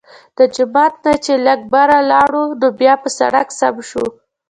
د 0.37 0.39
جومات 0.55 0.93
نه 1.05 1.13
چې 1.25 1.33
لږ 1.45 1.59
بره 1.73 1.97
لاړو 2.11 2.43
نو 2.59 2.67
بيا 2.79 2.93
پۀ 3.01 3.09
سړک 3.17 3.47
سم 3.59 3.75
شو 3.89 4.05